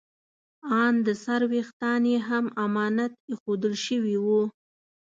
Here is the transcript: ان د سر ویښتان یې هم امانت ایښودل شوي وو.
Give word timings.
ان 0.81 0.93
د 1.05 1.07
سر 1.23 1.41
ویښتان 1.51 2.01
یې 2.11 2.19
هم 2.27 2.45
امانت 2.65 3.13
ایښودل 3.29 3.73
شوي 3.85 4.17
وو. 4.25 4.43